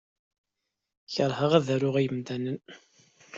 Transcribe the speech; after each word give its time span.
Keṛheɣ 1.13 1.51
ad 1.57 1.67
aruɣ 1.75 1.95
imḍanen. 2.05 2.59